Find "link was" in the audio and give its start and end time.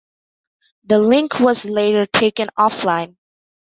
0.97-1.63